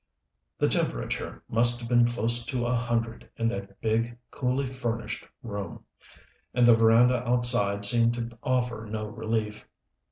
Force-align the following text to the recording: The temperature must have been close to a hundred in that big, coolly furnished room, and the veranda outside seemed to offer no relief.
The 0.57 0.67
temperature 0.67 1.43
must 1.47 1.79
have 1.79 1.87
been 1.87 2.07
close 2.07 2.43
to 2.47 2.65
a 2.65 2.73
hundred 2.73 3.29
in 3.37 3.47
that 3.49 3.79
big, 3.81 4.17
coolly 4.31 4.65
furnished 4.65 5.27
room, 5.43 5.85
and 6.55 6.65
the 6.65 6.73
veranda 6.73 7.21
outside 7.23 7.85
seemed 7.85 8.15
to 8.15 8.35
offer 8.41 8.87
no 8.89 9.05
relief. 9.05 9.67